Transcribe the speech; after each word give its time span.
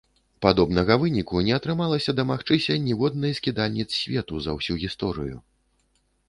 Падобнага 0.43 0.95
выніку 1.01 1.43
не 1.47 1.53
атрымалася 1.57 2.15
дамагчыся 2.19 2.77
ніводнай 2.87 3.37
з 3.41 3.45
кідальніц 3.49 3.87
свету 4.01 4.41
за 4.47 4.57
ўсю 4.57 4.81
гісторыю. 4.87 5.37